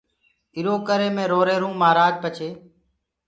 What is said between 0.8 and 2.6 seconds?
ڪري مي روهيروئونٚ مهآرآج پڇي